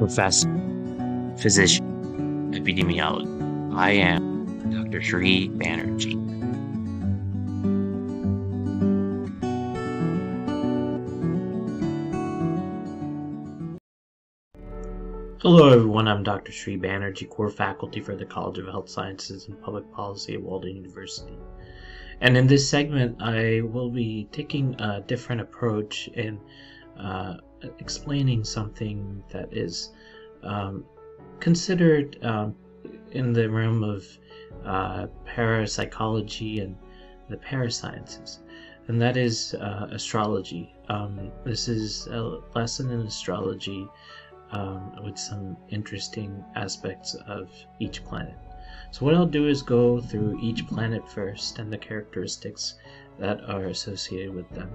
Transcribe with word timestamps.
professor, 0.00 0.48
physician, 1.36 2.54
epidemiologist. 2.54 3.76
I 3.76 3.90
am 3.90 4.46
Dr. 4.70 5.02
Sri 5.02 5.50
Banerjee. 5.50 6.16
Hello 15.42 15.68
everyone, 15.68 16.08
I'm 16.08 16.22
Dr. 16.22 16.50
Sri 16.50 16.78
Banerjee, 16.78 17.28
core 17.28 17.50
faculty 17.50 18.00
for 18.00 18.16
the 18.16 18.24
College 18.24 18.56
of 18.58 18.64
Health 18.68 18.88
Sciences 18.88 19.48
and 19.48 19.60
Public 19.60 19.92
Policy 19.92 20.32
at 20.32 20.40
Walden 20.40 20.76
University. 20.76 21.36
And 22.22 22.38
in 22.38 22.46
this 22.46 22.66
segment, 22.66 23.20
I 23.20 23.60
will 23.60 23.90
be 23.90 24.30
taking 24.32 24.80
a 24.80 25.02
different 25.02 25.42
approach 25.42 26.08
in 26.14 26.40
uh, 26.98 27.34
explaining 27.78 28.44
something 28.44 29.22
that 29.30 29.52
is 29.52 29.92
um, 30.42 30.84
considered 31.40 32.18
um, 32.24 32.54
in 33.12 33.32
the 33.32 33.48
realm 33.48 33.82
of 33.82 34.06
uh, 34.64 35.06
parapsychology 35.24 36.60
and 36.60 36.76
the 37.28 37.36
parasciences, 37.36 38.38
and 38.88 39.00
that 39.00 39.16
is 39.16 39.54
uh, 39.54 39.88
astrology. 39.90 40.74
Um, 40.88 41.30
this 41.44 41.68
is 41.68 42.06
a 42.08 42.40
lesson 42.54 42.90
in 42.90 43.00
astrology 43.00 43.88
um, 44.52 44.92
with 45.04 45.18
some 45.18 45.56
interesting 45.68 46.44
aspects 46.56 47.14
of 47.26 47.50
each 47.78 48.04
planet. 48.04 48.36
So, 48.90 49.04
what 49.04 49.14
I'll 49.14 49.26
do 49.26 49.46
is 49.46 49.62
go 49.62 50.00
through 50.00 50.38
each 50.42 50.66
planet 50.66 51.08
first 51.08 51.58
and 51.58 51.72
the 51.72 51.78
characteristics 51.78 52.74
that 53.18 53.42
are 53.48 53.66
associated 53.66 54.34
with 54.34 54.48
them. 54.50 54.70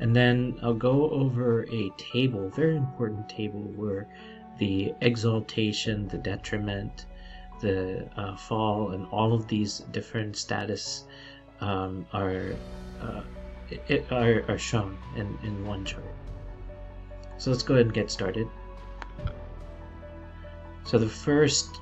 And 0.00 0.14
then 0.14 0.58
I'll 0.62 0.74
go 0.74 1.10
over 1.10 1.66
a 1.70 1.90
table, 1.96 2.48
very 2.50 2.76
important 2.76 3.28
table, 3.28 3.62
where 3.76 4.06
the 4.58 4.94
exaltation, 5.00 6.08
the 6.08 6.18
detriment, 6.18 7.06
the 7.60 8.08
uh, 8.16 8.36
fall, 8.36 8.92
and 8.92 9.06
all 9.08 9.32
of 9.32 9.48
these 9.48 9.80
different 9.90 10.36
status 10.36 11.04
um, 11.60 12.06
are, 12.12 12.54
uh, 13.00 13.22
are, 14.12 14.44
are 14.48 14.58
shown 14.58 14.96
in, 15.16 15.36
in 15.42 15.66
one 15.66 15.84
chart. 15.84 16.04
So 17.38 17.50
let's 17.50 17.62
go 17.62 17.74
ahead 17.74 17.86
and 17.86 17.94
get 17.94 18.10
started. 18.10 18.48
So 20.84 20.98
the 20.98 21.08
first 21.08 21.80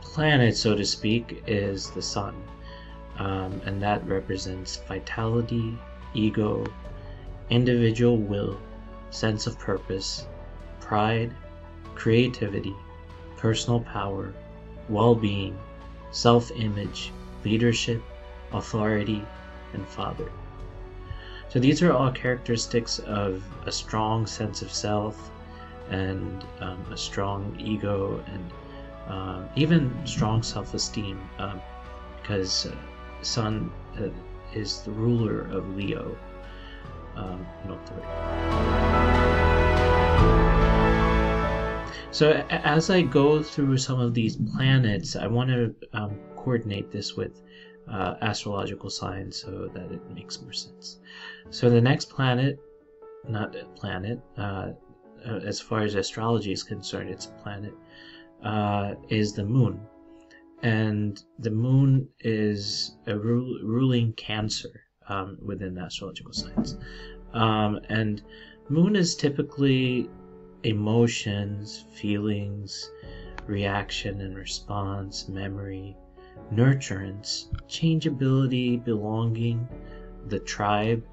planet, 0.00 0.56
so 0.56 0.76
to 0.76 0.84
speak, 0.84 1.42
is 1.46 1.90
the 1.90 2.02
sun. 2.02 2.34
Um, 3.18 3.60
and 3.64 3.80
that 3.82 4.06
represents 4.06 4.76
vitality, 4.88 5.78
ego, 6.14 6.64
individual 7.50 8.16
will, 8.16 8.58
sense 9.10 9.46
of 9.46 9.58
purpose, 9.58 10.26
pride, 10.80 11.32
creativity, 11.94 12.74
personal 13.36 13.80
power, 13.80 14.32
well 14.88 15.14
being, 15.14 15.58
self 16.10 16.50
image, 16.52 17.12
leadership, 17.44 18.02
authority, 18.52 19.24
and 19.72 19.86
father. 19.86 20.30
So 21.48 21.58
these 21.60 21.82
are 21.82 21.92
all 21.92 22.10
characteristics 22.10 22.98
of 23.00 23.42
a 23.66 23.72
strong 23.72 24.26
sense 24.26 24.62
of 24.62 24.72
self 24.72 25.30
and 25.90 26.44
um, 26.60 26.84
a 26.90 26.96
strong 26.96 27.56
ego 27.60 28.22
and 28.26 28.52
um, 29.08 29.48
even 29.54 29.94
strong 30.06 30.42
self 30.42 30.74
esteem 30.74 31.20
um, 31.38 31.60
because 32.20 32.66
uh, 32.66 32.74
Sun 33.22 33.70
uh, 33.98 34.08
is 34.54 34.82
the 34.82 34.90
ruler 34.90 35.42
of 35.50 35.76
Leo 35.76 36.16
um, 37.16 37.46
not 37.66 37.88
three. 37.88 38.02
So 42.14 42.30
as 42.48 42.90
I 42.90 43.02
go 43.02 43.42
through 43.42 43.76
some 43.78 43.98
of 43.98 44.14
these 44.14 44.36
planets, 44.36 45.16
I 45.16 45.26
want 45.26 45.50
to 45.50 45.74
um, 45.94 46.16
coordinate 46.36 46.92
this 46.92 47.16
with 47.16 47.42
uh, 47.90 48.14
astrological 48.22 48.88
signs 48.88 49.42
so 49.42 49.68
that 49.74 49.90
it 49.90 50.00
makes 50.14 50.40
more 50.40 50.52
sense. 50.52 51.00
So 51.50 51.68
the 51.68 51.80
next 51.80 52.10
planet, 52.10 52.60
not 53.28 53.56
a 53.56 53.64
planet, 53.74 54.20
uh, 54.38 54.70
uh, 55.26 55.40
as 55.44 55.60
far 55.60 55.80
as 55.80 55.96
astrology 55.96 56.52
is 56.52 56.62
concerned, 56.62 57.10
it's 57.10 57.26
a 57.26 57.42
planet, 57.42 57.74
uh, 58.44 58.94
is 59.08 59.32
the 59.32 59.44
moon. 59.44 59.80
And 60.62 61.20
the 61.40 61.50
moon 61.50 62.08
is 62.20 62.96
a 63.08 63.18
ru- 63.18 63.60
ruling 63.64 64.12
Cancer 64.12 64.84
um, 65.08 65.38
within 65.44 65.78
astrological 65.78 66.32
science. 66.32 66.76
Um, 67.32 67.80
and 67.88 68.22
moon 68.68 68.96
is 68.96 69.16
typically 69.16 70.08
emotions, 70.62 71.84
feelings, 71.92 72.90
reaction 73.46 74.20
and 74.20 74.36
response, 74.36 75.28
memory, 75.28 75.96
nurturance, 76.52 77.46
changeability, 77.68 78.76
belonging, 78.76 79.68
the 80.28 80.38
tribe, 80.40 81.04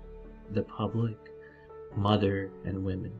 the 0.51 0.63
public, 0.63 1.18
mother, 1.96 2.51
and 2.66 2.84
women. 2.84 3.12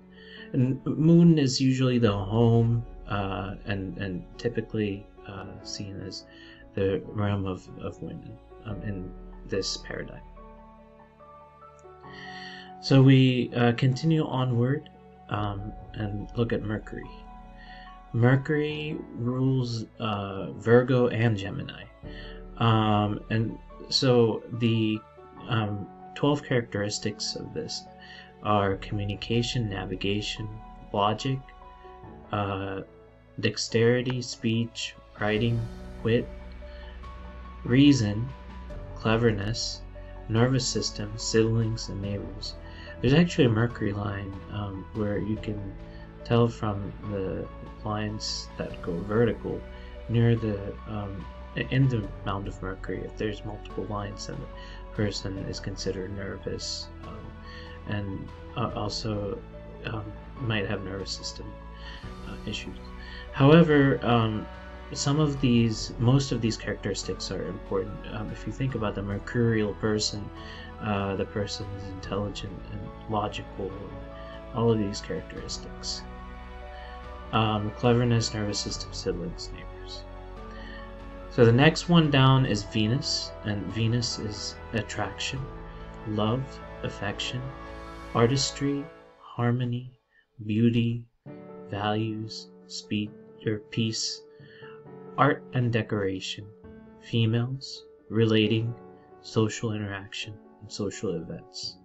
And 0.54 0.86
moon 0.86 1.38
is 1.38 1.60
usually 1.60 1.98
the 1.98 2.12
home 2.12 2.86
uh, 3.08 3.56
and, 3.66 3.98
and 3.98 4.24
typically 4.38 5.06
uh, 5.28 5.64
seen 5.64 6.02
as 6.02 6.26
the 6.74 7.02
realm 7.06 7.46
of, 7.46 7.68
of 7.81 8.02
women 8.02 8.38
um, 8.66 8.81
in 8.84 9.12
this 9.48 9.78
paradigm. 9.78 10.22
So 12.81 13.03
we 13.03 13.52
uh, 13.56 13.74
continue 13.74 14.25
onward 14.25 14.90
um, 15.30 15.72
and 15.94 16.28
look 16.36 16.52
at 16.52 16.64
Mercury. 16.64 17.09
Mercury 18.12 18.97
rules 19.14 19.86
uh, 20.00 20.52
Virgo 20.53 21.08
and 21.09 21.38
Gemini. 21.38 21.84
Um, 22.58 23.22
and 23.30 23.58
so 23.90 24.42
the 24.53 25.00
um, 25.47 25.88
12 26.16 26.44
characteristics 26.44 27.36
of 27.36 27.53
this 27.53 27.84
are 28.42 28.78
communication, 28.78 29.69
navigation, 29.69 30.50
logic, 30.92 31.40
uh, 32.31 32.81
dexterity, 33.40 34.24
speech, 34.24 34.96
writing, 35.19 35.59
wit, 36.03 36.28
reason, 37.63 38.28
cleverness, 38.96 39.81
nervous 40.30 40.68
system, 40.68 41.12
siblings, 41.16 41.90
and 41.90 42.02
neighbors. 42.02 42.56
There's 43.01 43.13
actually 43.13 43.45
a 43.45 43.50
Mercury 43.50 43.94
line 43.94 44.31
um, 44.51 44.85
where 44.94 45.17
you 45.17 45.35
can 45.38 45.59
tell 46.23 46.47
from 46.47 46.94
the 47.09 47.47
lines 47.84 48.47
that 48.57 48.81
go 48.84 48.94
vertical 49.00 49.59
near 50.07 50.35
the 50.35 50.73
um, 50.88 51.25
in 51.56 51.88
the 51.89 52.07
mound 52.25 52.47
of 52.47 52.62
Mercury. 52.62 53.01
If 53.03 53.17
there's 53.17 53.44
multiple 53.44 53.85
lines, 53.85 54.28
then 54.28 54.38
the 54.38 54.95
person 54.95 55.38
is 55.50 55.59
considered 55.59 56.16
nervous, 56.16 56.88
um, 57.07 57.19
and 57.88 58.28
uh, 58.56 58.72
also 58.75 59.39
um, 59.85 60.06
might 60.39 60.69
have 60.69 60.83
nervous 60.83 61.12
system 61.12 61.51
uh, 62.28 62.35
issues. 62.45 62.78
However, 63.33 64.00
um, 64.06 64.45
some 64.94 65.19
of 65.19 65.39
these, 65.41 65.94
most 66.00 66.31
of 66.31 66.41
these 66.41 66.57
characteristics 66.57 67.31
are 67.31 67.47
important. 67.47 67.95
Um, 68.13 68.29
if 68.31 68.45
you 68.45 68.53
think 68.53 68.75
about 68.75 68.95
the 68.95 69.01
mercurial 69.01 69.73
person, 69.75 70.29
uh, 70.84 71.16
the 71.16 71.25
person 71.25 71.68
is 71.78 71.88
intelligent 71.90 72.59
and 72.72 72.81
logical, 73.09 73.66
and 73.66 74.56
all 74.56 74.72
of 74.72 74.80
these 74.80 75.00
characteristics. 75.00 76.02
Um, 77.34 77.72
cleverness, 77.78 78.34
nervous 78.34 78.59
system, 78.59 78.92
siblings, 78.92 79.50
neighbors. 79.53 80.03
So 81.30 81.46
the 81.46 81.52
next 81.52 81.88
one 81.88 82.12
down 82.12 82.46
is 82.46 82.64
Venus, 82.64 83.31
and 83.46 83.66
Venus 83.68 84.19
is 84.19 84.56
attraction, 84.74 85.40
love, 86.08 86.44
affection, 86.84 87.42
artistry, 88.13 88.84
harmony, 89.19 90.00
beauty, 90.46 91.06
values, 91.69 92.50
speed 92.68 93.12
or 93.46 93.59
peace, 93.69 94.24
art 95.18 95.44
and 95.54 95.72
decoration, 95.72 96.45
females, 97.01 97.86
relating, 98.10 98.74
social 99.22 99.72
interaction 99.72 100.33
social 100.68 101.16
events. 101.16 101.78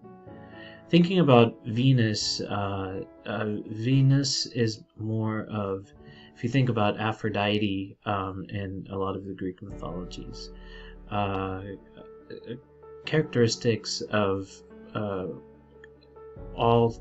Thinking 0.89 1.19
about 1.19 1.57
Venus, 1.67 2.41
uh, 2.41 3.03
uh, 3.27 3.47
Venus 3.67 4.47
is 4.47 4.85
more 4.97 5.47
of, 5.51 5.93
if 6.37 6.45
you 6.45 6.51
think 6.51 6.69
about 6.69 7.01
Aphrodite 7.01 7.97
um, 8.07 8.47
in 8.51 8.87
a 8.91 8.97
lot 8.97 9.17
of 9.17 9.25
the 9.25 9.35
Greek 9.35 9.61
mythologies, 9.63 10.51
uh, 11.11 11.63
characteristics 13.05 14.01
of 14.11 14.51
uh, 14.95 15.27
all 16.55 16.95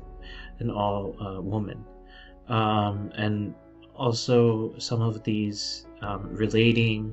and 0.58 0.70
all 0.70 1.14
uh, 1.20 1.40
woman. 1.40 1.84
Um, 2.48 3.12
and 3.16 3.54
also 3.94 4.74
some 4.78 5.00
of 5.00 5.22
these 5.24 5.86
um, 6.00 6.28
relating 6.32 7.12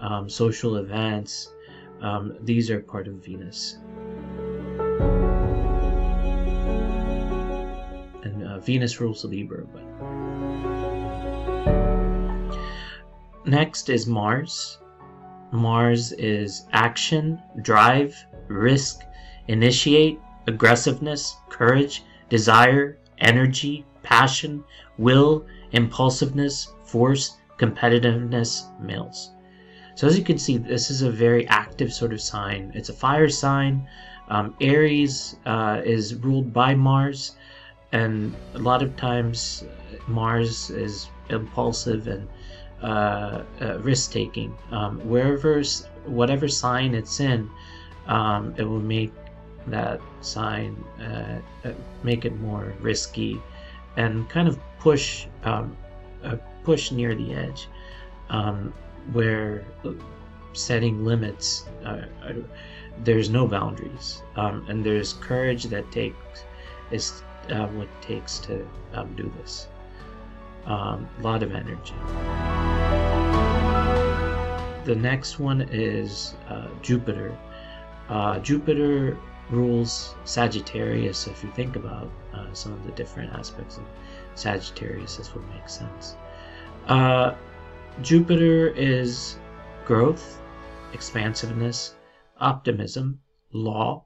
um, 0.00 0.28
social 0.28 0.76
events 0.76 1.52
um, 2.00 2.36
these 2.42 2.70
are 2.70 2.80
part 2.80 3.08
of 3.08 3.24
Venus. 3.24 3.78
And 8.22 8.44
uh, 8.44 8.58
Venus 8.60 9.00
rules 9.00 9.24
Libra, 9.24 9.64
but 9.64 9.82
next 13.46 13.88
is 13.88 14.06
Mars. 14.06 14.78
Mars 15.52 16.12
is 16.12 16.66
action, 16.72 17.40
drive, 17.62 18.16
risk, 18.48 19.02
initiate, 19.48 20.18
aggressiveness, 20.46 21.36
courage, 21.48 22.02
desire, 22.28 22.98
energy, 23.18 23.84
passion, 24.02 24.62
will, 24.98 25.46
impulsiveness, 25.72 26.74
force, 26.84 27.38
competitiveness, 27.58 28.68
males. 28.80 29.35
So 29.96 30.06
as 30.06 30.18
you 30.18 30.24
can 30.24 30.36
see, 30.36 30.58
this 30.58 30.90
is 30.90 31.00
a 31.00 31.10
very 31.10 31.48
active 31.48 31.90
sort 31.90 32.12
of 32.12 32.20
sign. 32.20 32.70
It's 32.74 32.90
a 32.90 32.92
fire 32.92 33.30
sign. 33.30 33.88
Um, 34.28 34.54
Aries 34.60 35.36
uh, 35.46 35.80
is 35.84 36.14
ruled 36.16 36.52
by 36.52 36.74
Mars, 36.74 37.36
and 37.92 38.36
a 38.52 38.58
lot 38.58 38.82
of 38.82 38.94
times 38.96 39.64
Mars 40.06 40.68
is 40.68 41.08
impulsive 41.30 42.08
and 42.08 42.28
uh, 42.82 43.42
uh, 43.62 43.78
risk 43.78 44.12
taking. 44.12 44.54
Um, 44.70 45.00
wherever, 45.08 45.62
whatever 46.04 46.46
sign 46.46 46.94
it's 46.94 47.18
in, 47.20 47.48
um, 48.06 48.54
it 48.58 48.64
will 48.64 48.80
make 48.80 49.14
that 49.68 50.00
sign 50.20 50.76
uh, 51.00 51.40
uh, 51.64 51.72
make 52.02 52.24
it 52.24 52.38
more 52.38 52.74
risky 52.80 53.40
and 53.96 54.28
kind 54.28 54.46
of 54.46 54.60
push 54.78 55.26
um, 55.42 55.76
uh, 56.22 56.36
push 56.62 56.92
near 56.92 57.14
the 57.16 57.32
edge 57.32 57.66
um, 58.30 58.72
where 59.12 59.64
setting 60.52 61.04
limits 61.04 61.66
uh, 61.84 62.02
there's 63.04 63.28
no 63.28 63.46
boundaries 63.46 64.22
um, 64.36 64.64
and 64.68 64.84
there's 64.84 65.14
courage 65.14 65.64
that 65.64 65.90
takes 65.92 66.44
is 66.90 67.22
uh, 67.50 67.66
what 67.68 67.84
it 67.86 68.02
takes 68.02 68.38
to 68.38 68.66
um, 68.94 69.14
do 69.16 69.30
this 69.38 69.68
um, 70.64 71.08
a 71.18 71.22
lot 71.22 71.42
of 71.42 71.52
energy 71.52 71.94
the 74.84 74.94
next 74.94 75.38
one 75.38 75.62
is 75.70 76.34
uh, 76.48 76.68
Jupiter 76.82 77.36
Jupiter 78.42 79.18
rules 79.50 80.14
Sagittarius. 80.24 81.26
If 81.26 81.42
you 81.44 81.50
think 81.52 81.76
about 81.76 82.10
uh, 82.34 82.52
some 82.52 82.72
of 82.72 82.84
the 82.84 82.92
different 82.92 83.32
aspects 83.34 83.76
of 83.78 83.84
Sagittarius, 84.34 85.16
this 85.16 85.34
would 85.34 85.48
make 85.50 85.68
sense. 85.68 86.16
Uh, 87.98 88.02
Jupiter 88.02 88.68
is 88.68 89.38
growth, 89.84 90.40
expansiveness, 90.92 91.96
optimism, 92.40 93.20
law, 93.52 94.04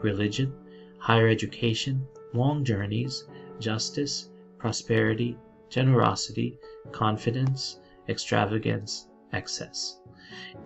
religion, 0.00 0.52
higher 0.98 1.28
education, 1.28 2.06
long 2.34 2.64
journeys, 2.64 3.24
justice, 3.58 4.30
prosperity, 4.58 5.36
generosity, 5.68 6.58
confidence, 6.92 7.80
extravagance, 8.08 9.08
excess 9.32 9.98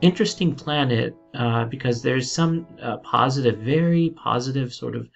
interesting 0.00 0.55
planet 0.55 1.14
uh, 1.34 1.64
because 1.64 2.02
there's 2.02 2.31
some 2.31 2.67
uh, 2.82 2.99
positive, 2.99 3.58
very 3.58 4.11
positive 4.17 4.72
sort 4.72 4.96
of 4.96 5.08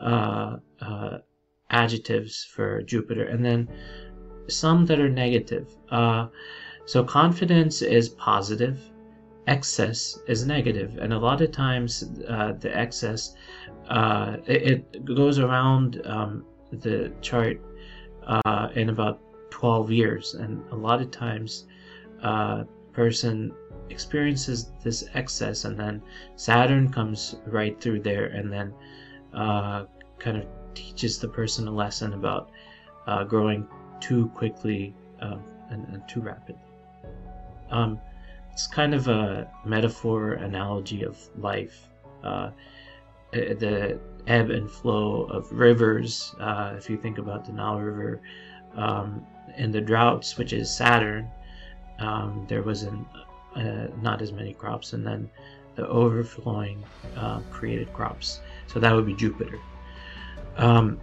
uh, 0.00 0.56
uh 0.80 1.18
adjectives 1.70 2.44
for 2.44 2.82
Jupiter, 2.82 3.24
and 3.24 3.44
then 3.44 3.68
some 4.48 4.84
that 4.86 5.00
are 5.00 5.08
negative. 5.08 5.74
Uh, 6.82 6.86
so 6.86 7.04
confidence 7.04 7.82
is 7.82 8.08
positive, 8.08 8.80
excess 9.46 10.18
is 10.28 10.46
negative, 10.46 10.98
and 10.98 11.12
a 11.12 11.18
lot 11.18 11.40
of 11.40 11.52
times 11.52 12.04
uh, 12.28 12.52
the 12.52 12.76
excess 12.76 13.34
it, 14.46 14.84
it, 14.94 15.04
goes 15.04 15.38
around 15.38 16.00
um, 16.06 16.44
the 16.70 17.12
chart 17.20 17.60
in 18.74 18.88
about 18.88 19.20
12 19.50 19.90
years, 19.90 20.34
and 20.34 20.62
a 20.70 20.76
lot 20.76 21.00
of 21.00 21.10
times 21.10 21.66
person 22.92 23.52
experiences 23.90 24.72
this 24.82 25.04
excess, 25.14 25.64
and 25.64 25.78
then 25.78 26.02
Saturn 26.36 26.90
comes 26.90 27.36
right 27.46 27.78
through 27.80 28.00
there 28.00 28.26
and 28.26 28.52
then 28.52 28.72
uh, 29.34 29.84
kind 30.18 30.36
of 30.36 30.46
teaches 30.74 31.18
the 31.18 31.28
person 31.28 31.68
a 31.68 31.70
lesson 31.70 32.14
about 32.14 32.50
uh, 33.06 33.24
growing 33.24 33.66
too 34.00 34.28
quickly 34.28 34.94
uh, 35.20 35.36
and, 35.70 35.86
and, 35.88 36.02
too 36.08 36.20
rapidly. 36.20 36.71
Um, 37.72 38.00
it's 38.52 38.66
kind 38.66 38.94
of 38.94 39.08
a 39.08 39.50
metaphor 39.64 40.34
analogy 40.34 41.02
of 41.02 41.18
life. 41.38 41.88
Uh, 42.22 42.50
the 43.32 43.98
ebb 44.26 44.50
and 44.50 44.70
flow 44.70 45.24
of 45.24 45.50
rivers, 45.50 46.34
uh, 46.38 46.74
if 46.76 46.88
you 46.90 46.98
think 46.98 47.18
about 47.18 47.46
the 47.46 47.52
Nile 47.52 47.80
River, 47.80 48.20
um, 48.76 49.26
in 49.56 49.72
the 49.72 49.80
droughts, 49.80 50.36
which 50.36 50.52
is 50.52 50.70
Saturn, 50.74 51.28
um, 51.98 52.44
there 52.48 52.62
was 52.62 52.82
an 52.82 53.06
uh, 53.56 53.88
not 54.00 54.22
as 54.22 54.32
many 54.32 54.52
crops, 54.52 54.92
and 54.92 55.06
then 55.06 55.30
the 55.74 55.86
overflowing 55.88 56.82
uh, 57.16 57.40
created 57.50 57.92
crops. 57.92 58.40
So 58.66 58.80
that 58.80 58.94
would 58.94 59.06
be 59.06 59.14
Jupiter. 59.14 59.58
Um, 60.56 61.00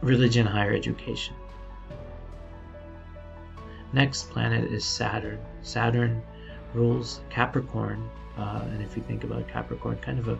religion, 0.00 0.46
higher 0.46 0.72
education. 0.72 1.34
Next 3.92 4.30
planet 4.30 4.72
is 4.72 4.84
Saturn. 4.84 5.38
Saturn 5.60 6.22
rules 6.72 7.20
Capricorn, 7.28 8.08
uh, 8.38 8.62
and 8.64 8.82
if 8.82 8.96
you 8.96 9.02
think 9.02 9.22
about 9.22 9.48
Capricorn, 9.48 9.98
kind 9.98 10.18
of 10.18 10.28
a 10.28 10.38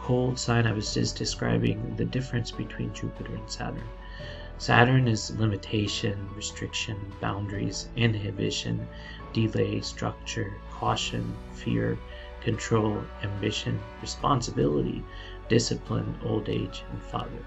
cold 0.00 0.38
sign. 0.38 0.66
I 0.66 0.72
was 0.72 0.94
just 0.94 1.16
describing 1.16 1.96
the 1.96 2.04
difference 2.04 2.50
between 2.50 2.94
Jupiter 2.94 3.34
and 3.34 3.50
Saturn. 3.50 3.88
Saturn 4.56 5.06
is 5.06 5.36
limitation, 5.38 6.28
restriction, 6.34 6.96
boundaries, 7.20 7.88
inhibition, 7.94 8.88
delay, 9.32 9.80
structure, 9.82 10.54
caution, 10.70 11.36
fear, 11.52 11.98
control, 12.40 13.02
ambition, 13.22 13.78
responsibility, 14.00 15.04
discipline, 15.48 16.18
old 16.24 16.48
age, 16.48 16.82
and 16.90 17.02
father. 17.02 17.44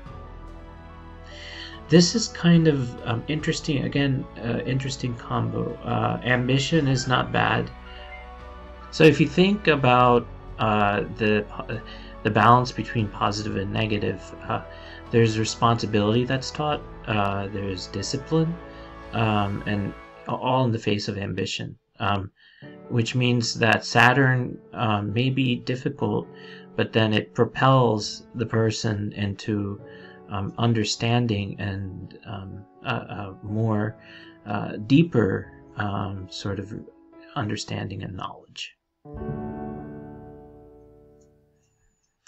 This 1.92 2.16
is 2.16 2.30
kind 2.30 2.70
of 2.70 3.06
um, 3.06 3.22
interesting, 3.28 3.84
again, 3.84 4.26
uh, 4.38 4.60
interesting 4.66 5.14
combo. 5.16 5.74
Uh, 5.84 6.22
ambition 6.24 6.88
is 6.88 7.06
not 7.06 7.34
bad. 7.34 7.70
So 8.92 9.04
if 9.04 9.20
you 9.20 9.28
think 9.28 9.68
about 9.68 10.26
uh, 10.58 11.02
the 11.18 11.46
the 12.24 12.30
balance 12.30 12.72
between 12.72 13.10
positive 13.10 13.58
and 13.58 13.74
negative, 13.74 14.22
uh, 14.48 14.62
there's 15.12 15.38
responsibility 15.38 16.24
that's 16.24 16.50
taught, 16.50 16.82
uh, 17.08 17.48
there's 17.48 17.88
discipline, 17.88 18.56
um, 19.12 19.62
and 19.66 19.94
all 20.30 20.64
in 20.64 20.72
the 20.72 20.80
face 20.80 21.10
of 21.10 21.18
ambition, 21.18 21.76
um, 22.00 22.32
which 22.88 23.15
means 23.15 23.56
that 23.56 23.84
Saturn 23.84 24.58
um, 24.72 25.12
may 25.12 25.30
be 25.30 25.58
difficult, 25.58 26.25
but 26.77 26.94
then 26.94 27.12
it 27.12 27.34
propels 27.34 28.27
the 28.36 28.46
person 28.46 29.12
into 29.12 29.82
um, 30.32 30.54
understanding 30.58 31.56
and 31.60 32.18
um, 32.26 32.66
a, 32.86 32.94
a, 32.94 33.38
more 33.44 33.98
uh, 34.46 34.78
deeper 34.88 35.52
um, 35.78 36.28
sort 36.30 36.60
of 36.60 36.74
understanding 37.36 38.02
and 38.04 38.16
knowledge. 38.16 38.76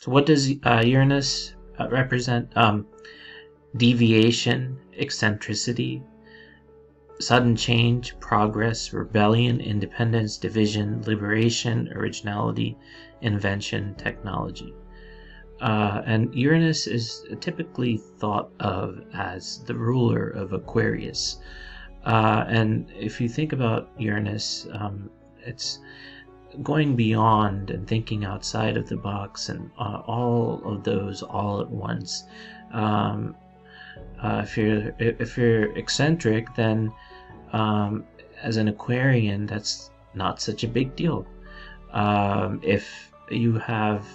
So, 0.02 0.12
what 0.12 0.26
does 0.26 0.52
uh, 0.66 0.84
Uranus 0.86 1.56
uh, 1.80 1.90
represent? 1.90 2.56
Um, 2.58 2.86
deviation, 3.76 4.78
eccentricity, 5.00 6.04
sudden 7.20 7.56
change, 7.56 8.20
progress, 8.20 8.94
rebellion, 8.94 9.60
independence, 9.62 10.38
division, 10.38 11.02
liberation, 11.04 11.92
originality, 11.94 12.78
invention, 13.22 13.96
technology. 13.96 14.74
Uh, 15.62 16.02
and 16.06 16.34
Uranus 16.36 16.88
is 16.88 17.26
typically 17.40 17.98
thought 17.98 18.50
of 18.60 19.04
as 19.14 19.64
the 19.66 19.76
ruler 19.76 20.30
of 20.30 20.54
Aquarius. 20.54 21.38
Uh, 22.06 22.44
and 22.48 22.92
if 22.98 23.22
you 23.22 23.30
think 23.30 23.54
about 23.54 23.90
Uranus, 23.98 24.68
um, 24.74 25.10
it's 25.46 25.80
going 26.62 26.96
beyond 26.96 27.72
and 27.72 27.88
thinking 27.88 28.26
outside 28.26 28.78
of 28.78 28.88
the 28.88 28.98
box 28.98 29.50
and 29.50 29.72
uh, 29.80 30.02
all 30.06 30.62
of 30.66 30.84
those 30.84 31.24
all 31.24 31.62
at 31.62 31.70
once. 31.70 32.26
Um, 32.72 33.36
uh, 34.22 34.42
if 34.44 34.58
you're 34.58 34.94
if 35.00 35.38
you're 35.38 35.76
eccentric, 35.78 36.54
then 36.56 36.92
um, 37.52 38.06
as 38.42 38.58
an 38.58 38.68
Aquarian, 38.68 39.46
that's 39.46 39.92
not 40.14 40.42
such 40.42 40.64
a 40.64 40.68
big 40.68 40.96
deal. 40.96 41.26
Um, 41.92 42.60
if 42.64 43.12
you 43.30 43.54
have 43.60 44.06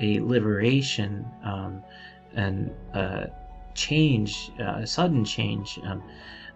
a 0.00 0.20
liberation 0.20 1.26
um, 1.44 1.82
and 2.34 2.70
change, 3.74 4.50
a 4.58 4.86
sudden 4.86 5.24
change, 5.24 5.78
um, 5.84 6.02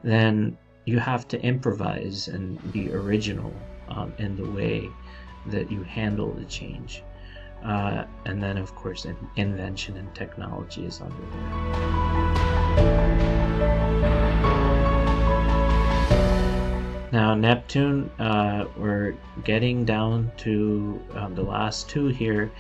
then 0.03 0.57
you 0.85 0.99
have 0.99 1.27
to 1.29 1.41
improvise 1.41 2.29
and 2.29 2.73
be 2.73 2.93
original 2.93 3.53
um, 3.89 4.13
in 4.19 4.37
the 4.37 4.49
way 4.51 4.89
that 5.47 5.71
you 5.71 5.83
handle 5.83 6.33
the 6.33 6.45
change. 6.45 7.03
Uh, 7.65 8.05
and 8.27 8.43
then, 8.43 8.59
of 8.59 8.75
course, 8.75 9.07
in, 9.07 9.17
invention 9.37 9.97
and 9.97 10.15
technology 10.15 10.85
is 10.85 11.01
under 11.01 11.17
there. 11.31 12.54
Now, 17.15 17.37
Neptune, 17.37 18.11
uh, 18.19 18.65
we're 18.77 19.15
getting 19.45 19.85
down 19.85 20.33
to 20.39 21.01
um, 21.15 21.37
the 21.37 21.45
last 21.45 21.89
two 21.89 22.09
here 22.09 22.51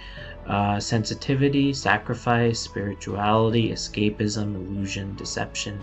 uh, 0.46 0.78
sensitivity, 0.78 1.72
sacrifice, 1.72 2.60
spirituality, 2.60 3.70
escapism, 3.70 4.54
illusion, 4.54 5.16
deception, 5.16 5.82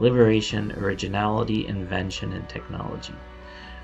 liberation, 0.00 0.70
originality, 0.72 1.66
invention, 1.66 2.34
and 2.34 2.46
technology. 2.46 3.14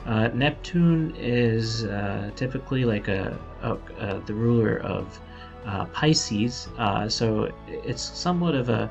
Uh, 0.05 0.29
Neptune 0.35 1.15
is 1.17 1.87
uh, 1.87 2.31
typically 2.37 2.85
like 2.85 3.09
a, 3.09 3.39
a, 3.63 3.73
a, 4.05 4.21
the 4.27 4.35
ruler 4.35 4.83
of 4.83 5.19
uh, 5.65 5.87
Pisces, 5.87 6.69
uh, 6.77 7.09
so 7.09 7.51
it's 7.67 8.03
somewhat 8.03 8.55
of 8.55 8.69
a 8.69 8.91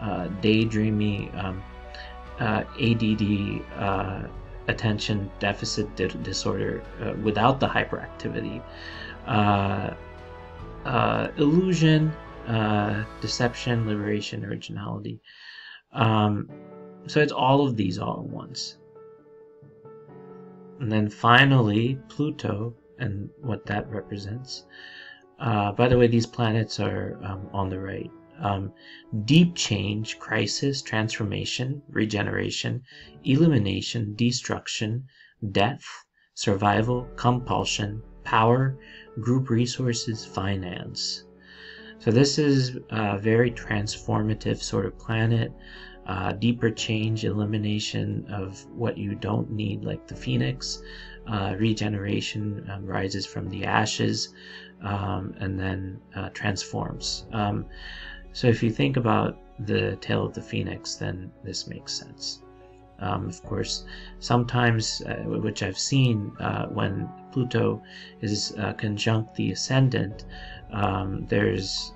uh, 0.00 0.28
daydreamy, 0.40 1.28
um, 1.44 1.62
ADD, 2.40 3.60
attention 4.68 5.30
deficit 5.38 5.94
di- 5.96 6.08
disorder 6.22 6.82
without 7.22 7.60
the 7.60 7.68
hyperactivity. 7.68 8.62
illusion, 11.36 12.12
deception, 13.20 13.86
liberation, 13.86 14.44
originality. 14.44 15.20
Um, 15.92 16.48
so 17.06 17.20
it's 17.20 17.32
all 17.32 17.66
of 17.66 17.76
these 17.76 17.98
all 17.98 18.20
at 18.24 18.30
once. 18.30 18.78
And 20.80 20.92
then 20.92 21.08
finally, 21.08 21.98
Pluto 22.08 22.74
and 22.98 23.30
what 23.40 23.64
that 23.66 23.88
represents. 23.90 24.66
Uh, 25.38 25.72
by 25.72 25.88
the 25.88 25.98
way, 25.98 26.06
these 26.06 26.26
planets 26.26 26.80
are 26.80 27.18
um, 27.22 27.48
on 27.52 27.68
the 27.68 27.78
right. 27.78 28.10
Um, 28.38 28.72
deep 29.24 29.54
change, 29.54 30.18
crisis, 30.18 30.82
transformation, 30.82 31.82
regeneration, 31.88 32.82
illumination, 33.24 34.14
destruction, 34.14 35.04
death, 35.52 35.84
survival, 36.34 37.08
compulsion, 37.16 38.02
power, 38.24 38.78
group 39.20 39.48
resources, 39.50 40.24
finance. 40.24 41.24
So 41.98 42.10
this 42.10 42.38
is 42.38 42.78
a 42.90 43.18
very 43.18 43.50
transformative 43.50 44.62
sort 44.62 44.86
of 44.86 44.98
planet 44.98 45.52
uh, 46.06 46.32
deeper 46.32 46.70
change, 46.70 47.24
elimination 47.24 48.26
of 48.30 48.64
what 48.70 48.96
you 48.96 49.14
don't 49.14 49.50
need, 49.50 49.84
like 49.84 50.06
the 50.06 50.14
phoenix, 50.14 50.80
uh, 51.26 51.56
regeneration 51.58 52.68
um, 52.70 52.86
rises 52.86 53.26
from 53.26 53.48
the 53.48 53.64
ashes 53.64 54.32
um, 54.82 55.34
and 55.40 55.58
then 55.58 55.98
uh, 56.14 56.28
transforms. 56.30 57.26
Um, 57.32 57.66
so 58.36 58.48
if 58.48 58.62
you 58.62 58.70
think 58.70 58.98
about 58.98 59.38
the 59.60 59.96
tale 60.02 60.26
of 60.26 60.34
the 60.34 60.42
phoenix, 60.42 60.96
then 60.96 61.32
this 61.42 61.66
makes 61.66 61.94
sense. 61.94 62.42
Um, 62.98 63.28
of 63.28 63.42
course, 63.42 63.84
sometimes, 64.20 65.00
uh, 65.06 65.14
which 65.46 65.62
I've 65.62 65.78
seen 65.78 66.32
uh, 66.38 66.66
when 66.66 67.08
Pluto 67.32 67.82
is 68.20 68.54
uh, 68.58 68.74
conjunct 68.74 69.34
the 69.36 69.52
ascendant, 69.52 70.26
um, 70.70 71.26
there's 71.28 71.94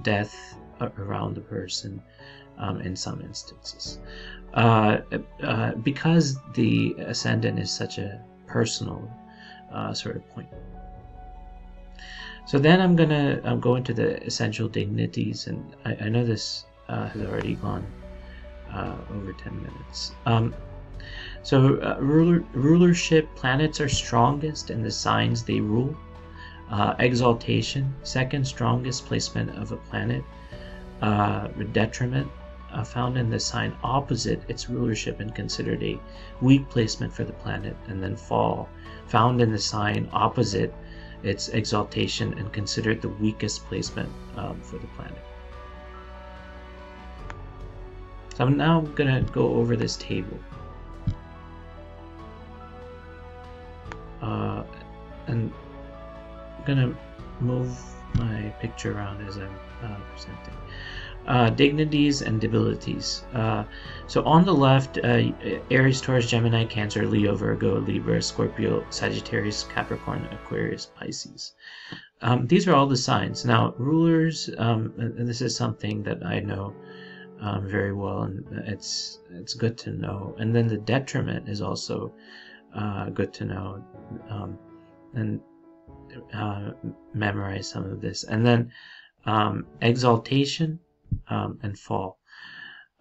death 0.00 0.34
around 0.80 1.34
the 1.34 1.42
person 1.42 2.02
um, 2.56 2.80
in 2.80 2.96
some 2.96 3.20
instances. 3.20 3.98
Uh, 4.54 5.00
uh, 5.42 5.72
because 5.74 6.38
the 6.54 6.94
ascendant 7.00 7.58
is 7.58 7.70
such 7.70 7.98
a 7.98 8.18
personal 8.46 9.10
uh, 9.70 9.92
sort 9.92 10.16
of 10.16 10.26
point. 10.30 10.48
So 12.46 12.58
then 12.58 12.80
I'm 12.80 12.94
gonna 12.94 13.40
um, 13.44 13.60
go 13.60 13.76
into 13.76 13.94
the 13.94 14.22
essential 14.24 14.68
dignities, 14.68 15.46
and 15.46 15.74
I, 15.84 15.96
I 16.02 16.08
know 16.08 16.24
this 16.24 16.66
uh, 16.88 17.08
has 17.08 17.22
already 17.22 17.54
gone 17.54 17.86
uh, 18.70 18.96
over 19.10 19.32
10 19.32 19.56
minutes. 19.62 20.12
Um, 20.26 20.54
so 21.42 21.78
uh, 21.80 21.96
ruler, 22.00 22.44
rulership 22.52 23.34
planets 23.34 23.80
are 23.80 23.88
strongest 23.88 24.70
in 24.70 24.82
the 24.82 24.90
signs 24.90 25.42
they 25.42 25.60
rule. 25.60 25.96
exaltation, 26.98 27.94
second 28.02 28.46
strongest 28.46 29.06
placement 29.06 29.50
of 29.56 29.72
a 29.72 29.76
planet. 29.76 30.24
detriment, 31.72 32.30
uh, 32.74 32.82
found 32.84 33.16
in 33.16 33.30
the 33.30 33.38
sign 33.38 33.74
opposite 33.82 34.42
its 34.48 34.68
rulership 34.68 35.20
and 35.20 35.34
considered 35.34 35.82
a 35.82 35.98
weak 36.40 36.68
placement 36.68 37.12
for 37.12 37.24
the 37.24 37.32
planet, 37.32 37.76
and 37.88 38.02
then 38.02 38.16
fall, 38.16 38.68
found 39.06 39.40
in 39.40 39.52
the 39.52 39.58
sign 39.58 40.08
opposite 40.12 40.74
its 41.24 41.48
exaltation 41.48 42.38
and 42.38 42.52
considered 42.52 43.00
the 43.00 43.08
weakest 43.08 43.64
placement 43.66 44.10
um, 44.36 44.60
for 44.60 44.78
the 44.78 44.86
planet. 44.88 45.18
So 48.34 48.44
I'm 48.44 48.56
now 48.56 48.80
going 48.80 49.14
to 49.14 49.30
go 49.32 49.54
over 49.54 49.76
this 49.76 49.96
table. 49.96 50.38
Uh, 54.20 54.64
and 55.26 55.52
I'm 56.58 56.64
going 56.64 56.78
to 56.78 56.96
move 57.40 57.78
my 58.14 58.52
picture 58.60 58.96
around 58.96 59.26
as 59.26 59.36
I'm 59.36 59.56
uh, 59.82 59.96
presenting 60.12 60.54
uh, 61.26 61.50
dignities 61.50 62.22
and 62.22 62.40
debilities. 62.40 63.24
Uh, 63.32 63.64
so 64.06 64.22
on 64.24 64.44
the 64.44 64.54
left, 64.54 64.98
uh, 64.98 65.32
Aries, 65.70 66.00
Taurus, 66.00 66.28
Gemini, 66.28 66.64
Cancer, 66.64 67.06
Leo, 67.06 67.34
Virgo, 67.34 67.80
Libra, 67.80 68.20
Scorpio, 68.20 68.84
Sagittarius, 68.90 69.64
Capricorn, 69.64 70.26
Aquarius, 70.32 70.86
Pisces. 70.86 71.54
Um, 72.20 72.46
these 72.46 72.68
are 72.68 72.74
all 72.74 72.86
the 72.86 72.96
signs. 72.96 73.44
Now, 73.44 73.74
rulers, 73.78 74.50
um, 74.58 74.92
and 74.98 75.28
this 75.28 75.40
is 75.40 75.56
something 75.56 76.02
that 76.04 76.24
I 76.24 76.40
know 76.40 76.74
um, 77.40 77.68
very 77.68 77.92
well, 77.92 78.22
and 78.22 78.44
it's 78.66 79.20
it's 79.30 79.54
good 79.54 79.76
to 79.78 79.90
know. 79.92 80.34
And 80.38 80.54
then 80.54 80.66
the 80.66 80.78
detriment 80.78 81.48
is 81.48 81.60
also 81.60 82.14
uh, 82.74 83.10
good 83.10 83.32
to 83.34 83.44
know, 83.44 83.84
um, 84.30 84.58
and 85.14 85.40
uh, 86.32 86.70
memorize 87.12 87.68
some 87.68 87.84
of 87.84 88.00
this. 88.00 88.24
And 88.24 88.46
then 88.46 88.72
um, 89.26 89.66
exaltation 89.80 90.78
um, 91.28 91.58
and 91.62 91.78
fall. 91.78 92.18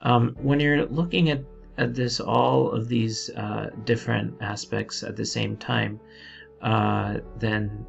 Um, 0.01 0.36
when 0.42 0.60
you're 0.60 0.86
looking 0.86 1.30
at, 1.30 1.44
at 1.77 1.96
this, 1.96 2.20
all 2.20 2.72
of 2.72 2.88
these 2.88 3.30
uh, 3.32 3.70
different 3.86 4.36
aspects 4.42 5.03
at 5.03 5.15
the 5.15 5.25
same 5.25 5.58
time, 5.58 6.00
uh, 6.62 7.18
then 7.39 7.86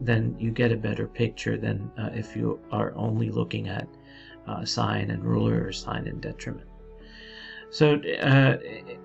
then 0.00 0.34
you 0.38 0.50
get 0.50 0.72
a 0.72 0.76
better 0.76 1.06
picture 1.06 1.56
than 1.56 1.90
uh, 1.96 2.10
if 2.12 2.34
you 2.34 2.58
are 2.72 2.92
only 2.96 3.30
looking 3.30 3.68
at 3.68 3.86
uh, 4.48 4.64
sign 4.64 5.10
and 5.10 5.24
ruler 5.24 5.64
or 5.64 5.72
sign 5.72 6.08
and 6.08 6.20
detriment. 6.20 6.66
So 7.70 7.94
uh, 7.94 8.56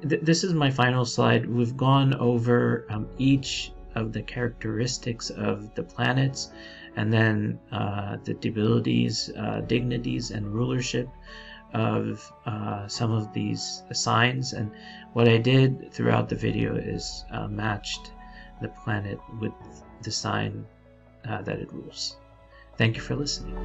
th- 0.07 0.21
this 0.21 0.43
is 0.43 0.53
my 0.53 0.71
final 0.71 1.05
slide. 1.05 1.45
We've 1.45 1.75
gone 1.75 2.13
over 2.15 2.85
um, 2.89 3.07
each 3.17 3.73
of 3.95 4.13
the 4.13 4.21
characteristics 4.21 5.29
of 5.29 5.73
the 5.75 5.83
planets 5.83 6.51
and 6.95 7.11
then 7.11 7.59
uh, 7.71 8.17
the 8.23 8.33
debilities, 8.33 9.31
uh, 9.37 9.61
dignities, 9.61 10.31
and 10.31 10.53
rulership 10.53 11.07
of 11.73 12.31
uh, 12.45 12.87
some 12.87 13.11
of 13.11 13.31
these 13.33 13.83
signs. 13.93 14.53
And 14.53 14.71
what 15.13 15.27
I 15.27 15.37
did 15.37 15.91
throughout 15.93 16.27
the 16.29 16.35
video 16.35 16.75
is 16.75 17.23
uh, 17.31 17.47
matched 17.47 18.11
the 18.61 18.69
planet 18.83 19.19
with 19.39 19.53
the 20.01 20.11
sign 20.11 20.65
uh, 21.27 21.41
that 21.43 21.59
it 21.59 21.71
rules. 21.71 22.17
Thank 22.77 22.95
you 22.95 23.01
for 23.01 23.15
listening. 23.15 23.55